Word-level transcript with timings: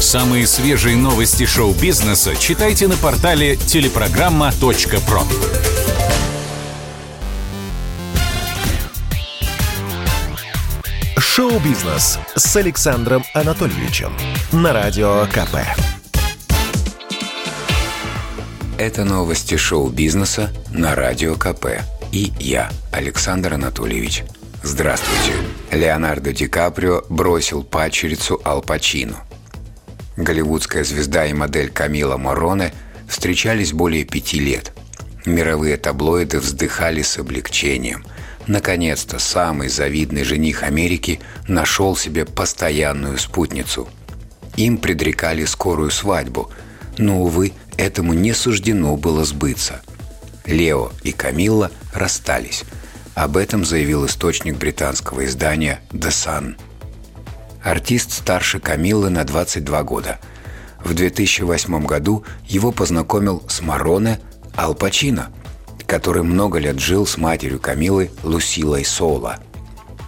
Самые 0.00 0.46
свежие 0.46 0.96
новости 0.96 1.46
шоу-бизнеса 1.46 2.36
читайте 2.36 2.88
на 2.88 2.96
портале 2.96 3.56
телепрограмма.про. 3.56 5.22
Шоу-бизнес 11.18 12.18
с 12.36 12.56
Александром 12.56 13.24
Анатольевичем 13.34 14.12
на 14.52 14.72
Радио 14.72 15.26
КП. 15.32 15.56
Это 18.78 19.04
новости 19.04 19.56
шоу-бизнеса 19.56 20.52
на 20.70 20.94
Радио 20.94 21.34
КП. 21.34 21.80
И 22.12 22.32
я, 22.38 22.70
Александр 22.92 23.54
Анатольевич. 23.54 24.24
Здравствуйте. 24.62 25.32
Леонардо 25.72 26.32
Ди 26.32 26.46
Каприо 26.46 27.02
бросил 27.08 27.64
пачерицу 27.64 28.40
Ал 28.44 28.62
Пачино. 28.62 29.16
Голливудская 30.16 30.84
звезда 30.84 31.26
и 31.26 31.32
модель 31.32 31.70
Камила 31.70 32.16
Мороне 32.16 32.72
встречались 33.08 33.72
более 33.72 34.04
пяти 34.04 34.38
лет. 34.38 34.72
Мировые 35.26 35.76
таблоиды 35.76 36.38
вздыхали 36.38 37.02
с 37.02 37.18
облегчением. 37.18 38.04
Наконец-то 38.46 39.18
самый 39.18 39.68
завидный 39.68 40.22
жених 40.22 40.62
Америки 40.62 41.20
нашел 41.48 41.96
себе 41.96 42.24
постоянную 42.26 43.18
спутницу. 43.18 43.88
Им 44.56 44.78
предрекали 44.78 45.44
скорую 45.46 45.90
свадьбу, 45.90 46.50
но, 46.98 47.22
увы, 47.22 47.52
этому 47.76 48.12
не 48.12 48.34
суждено 48.34 48.96
было 48.96 49.24
сбыться. 49.24 49.80
Лео 50.44 50.92
и 51.02 51.12
Камилла 51.12 51.70
расстались. 51.92 52.64
Об 53.14 53.36
этом 53.36 53.64
заявил 53.64 54.06
источник 54.06 54.56
британского 54.56 55.24
издания 55.24 55.80
«The 55.90 56.10
Sun». 56.10 56.56
Артист 57.64 58.12
старше 58.12 58.60
Камиллы 58.60 59.08
на 59.08 59.24
22 59.24 59.82
года. 59.84 60.18
В 60.84 60.92
2008 60.92 61.86
году 61.86 62.22
его 62.46 62.72
познакомил 62.72 63.42
с 63.48 63.62
Мароне 63.62 64.20
Ал 64.54 64.74
Пачино, 64.74 65.30
который 65.86 66.22
много 66.22 66.58
лет 66.58 66.78
жил 66.78 67.06
с 67.06 67.16
матерью 67.16 67.58
Камилы 67.58 68.10
Лусилой 68.22 68.84
Соло. 68.84 69.38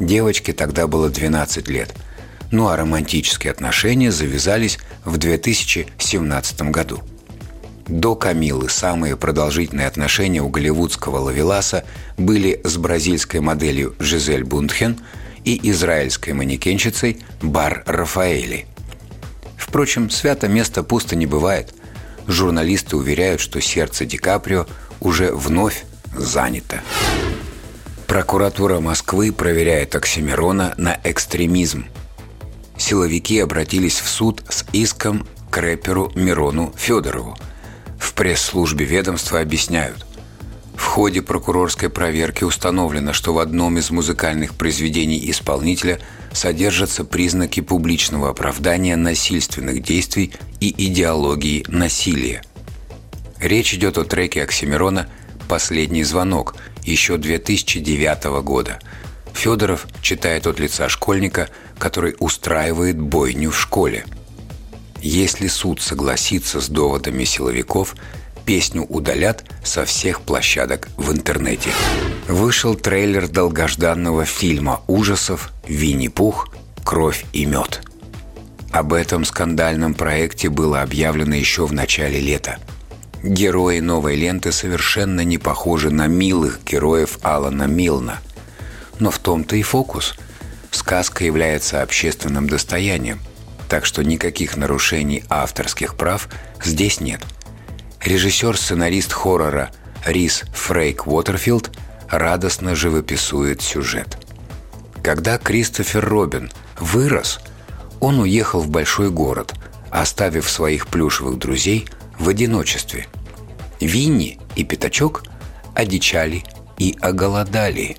Девочке 0.00 0.52
тогда 0.52 0.88
было 0.88 1.08
12 1.08 1.68
лет. 1.68 1.94
Ну 2.50 2.66
а 2.66 2.76
романтические 2.76 3.52
отношения 3.52 4.10
завязались 4.10 4.80
в 5.04 5.16
2017 5.16 6.62
году. 6.72 7.02
До 7.86 8.16
Камилы 8.16 8.68
самые 8.68 9.16
продолжительные 9.16 9.86
отношения 9.86 10.42
у 10.42 10.48
голливудского 10.48 11.18
лавеласа 11.18 11.84
были 12.18 12.60
с 12.64 12.76
бразильской 12.78 13.38
моделью 13.38 13.94
Жизель 14.00 14.42
Бундхен– 14.42 14.98
и 15.44 15.70
израильской 15.70 16.32
манекенщицей 16.32 17.22
Бар 17.42 17.82
Рафаэли. 17.86 18.66
Впрочем, 19.56 20.10
свято 20.10 20.48
место 20.48 20.82
пусто 20.82 21.16
не 21.16 21.26
бывает. 21.26 21.74
Журналисты 22.26 22.96
уверяют, 22.96 23.40
что 23.40 23.60
сердце 23.60 24.04
Ди 24.06 24.16
Каприо 24.16 24.66
уже 25.00 25.32
вновь 25.32 25.84
занято. 26.16 26.82
Прокуратура 28.06 28.80
Москвы 28.80 29.32
проверяет 29.32 29.94
Оксимирона 29.94 30.74
на 30.76 30.98
экстремизм. 31.04 31.86
Силовики 32.76 33.38
обратились 33.40 34.00
в 34.00 34.08
суд 34.08 34.42
с 34.48 34.64
иском 34.72 35.26
к 35.50 35.58
рэперу 35.58 36.12
Мирону 36.14 36.72
Федорову. 36.76 37.36
В 37.98 38.12
пресс-службе 38.14 38.84
ведомства 38.84 39.40
объясняют– 39.40 40.06
ходе 40.94 41.22
прокурорской 41.22 41.88
проверки 41.88 42.44
установлено, 42.44 43.12
что 43.12 43.34
в 43.34 43.40
одном 43.40 43.78
из 43.78 43.90
музыкальных 43.90 44.54
произведений 44.54 45.28
исполнителя 45.28 45.98
содержатся 46.32 47.04
признаки 47.04 47.58
публичного 47.58 48.30
оправдания 48.30 48.94
насильственных 48.94 49.82
действий 49.82 50.32
и 50.60 50.72
идеологии 50.86 51.64
насилия. 51.66 52.44
Речь 53.40 53.74
идет 53.74 53.98
о 53.98 54.04
треке 54.04 54.44
Оксимирона 54.44 55.08
«Последний 55.48 56.04
звонок» 56.04 56.54
еще 56.84 57.16
2009 57.16 58.42
года. 58.44 58.78
Федоров 59.32 59.88
читает 60.00 60.46
от 60.46 60.60
лица 60.60 60.88
школьника, 60.88 61.48
который 61.76 62.14
устраивает 62.20 63.00
бойню 63.00 63.50
в 63.50 63.58
школе. 63.58 64.04
Если 65.02 65.48
суд 65.48 65.80
согласится 65.82 66.60
с 66.60 66.68
доводами 66.68 67.24
силовиков– 67.24 67.96
песню 68.44 68.84
удалят 68.88 69.44
со 69.62 69.84
всех 69.84 70.20
площадок 70.20 70.88
в 70.96 71.12
интернете. 71.12 71.70
Вышел 72.28 72.74
трейлер 72.74 73.28
долгожданного 73.28 74.24
фильма 74.24 74.82
ужасов 74.86 75.52
«Винни-Пух. 75.66 76.48
Кровь 76.84 77.24
и 77.32 77.46
мед». 77.46 77.82
Об 78.70 78.92
этом 78.92 79.24
скандальном 79.24 79.94
проекте 79.94 80.48
было 80.48 80.82
объявлено 80.82 81.34
еще 81.34 81.66
в 81.66 81.72
начале 81.72 82.20
лета. 82.20 82.58
Герои 83.22 83.80
новой 83.80 84.16
ленты 84.16 84.52
совершенно 84.52 85.22
не 85.22 85.38
похожи 85.38 85.90
на 85.90 86.08
милых 86.08 86.60
героев 86.64 87.18
Алана 87.22 87.64
Милна. 87.64 88.18
Но 88.98 89.10
в 89.10 89.18
том-то 89.18 89.56
и 89.56 89.62
фокус. 89.62 90.16
Сказка 90.70 91.24
является 91.24 91.82
общественным 91.82 92.48
достоянием, 92.48 93.20
так 93.68 93.86
что 93.86 94.02
никаких 94.02 94.56
нарушений 94.56 95.22
авторских 95.30 95.94
прав 95.94 96.28
здесь 96.62 97.00
нет– 97.00 97.22
Режиссер-сценарист 98.04 99.12
хоррора 99.12 99.70
Рис 100.04 100.44
Фрейк 100.52 101.06
Уотерфилд 101.06 101.70
радостно 102.10 102.74
живописует 102.74 103.62
сюжет. 103.62 104.18
Когда 105.02 105.38
Кристофер 105.38 106.06
Робин 106.06 106.52
вырос, 106.78 107.40
он 108.00 108.20
уехал 108.20 108.60
в 108.60 108.68
большой 108.68 109.10
город, 109.10 109.54
оставив 109.90 110.50
своих 110.50 110.86
плюшевых 110.88 111.38
друзей 111.38 111.88
в 112.18 112.28
одиночестве. 112.28 113.06
Винни 113.80 114.38
и 114.54 114.64
Пятачок 114.64 115.24
одичали 115.74 116.44
и 116.78 116.94
оголодали. 117.00 117.96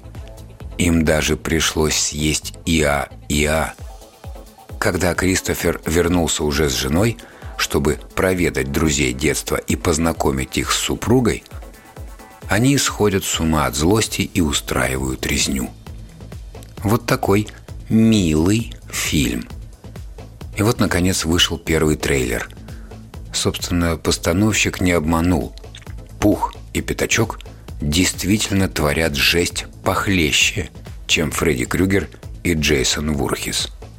Им 0.78 1.04
даже 1.04 1.36
пришлось 1.36 1.96
съесть 1.96 2.54
Иа 2.68 3.10
Иа. 3.28 3.74
Когда 4.78 5.16
Кристофер 5.16 5.82
вернулся 5.88 6.44
уже 6.44 6.70
с 6.70 6.74
женой– 6.74 7.18
чтобы 7.66 7.98
проведать 8.14 8.72
друзей 8.72 9.12
детства 9.12 9.56
и 9.56 9.76
познакомить 9.76 10.56
их 10.56 10.72
с 10.72 10.78
супругой, 10.78 11.44
они 12.48 12.78
сходят 12.78 13.24
с 13.24 13.40
ума 13.40 13.66
от 13.66 13.76
злости 13.76 14.22
и 14.22 14.40
устраивают 14.40 15.26
резню. 15.26 15.72
Вот 16.84 17.08
такой 17.08 17.48
милый 17.90 18.72
фильм. 18.92 19.48
И 20.56 20.62
вот, 20.62 20.80
наконец, 20.80 21.25
вышел 21.25 21.58
первый 21.58 21.96
трейлер. 21.96 22.48
Собственно, 23.34 23.98
постановщик 23.98 24.80
не 24.80 24.92
обманул. 24.92 25.56
Пух 26.20 26.54
и 26.75 26.81
Пятачок 26.81 27.40
действительно 27.81 28.70
творят 28.70 29.16
жесть 29.16 29.66
похлеще, 29.84 30.70
чем 31.08 31.31
Фредди 31.31 31.66
Крюгер 31.66 32.09
и 32.44 32.54
Джейсон 32.54 33.14
Вурхис– 33.14 33.70